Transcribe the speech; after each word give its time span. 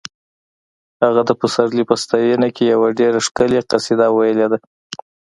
هغه 1.03 1.21
د 1.29 1.31
پسرلي 1.39 1.83
په 1.89 1.95
ستاینه 2.03 2.47
کې 2.55 2.63
یوه 2.73 2.89
ډېره 2.99 3.19
ښکلې 3.27 3.59
قصیده 3.69 4.07
ویلې 4.11 4.47
ده 4.51 4.57